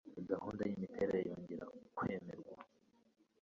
[0.29, 1.65] gahunda yimiterere yongera
[1.97, 2.55] kwemerwa